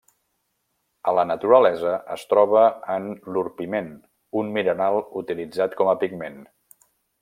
[1.11, 2.65] A la naturalesa es troba
[2.97, 3.07] en
[3.37, 3.95] l'orpiment,
[4.43, 6.47] un mineral utilitzat com a pigment.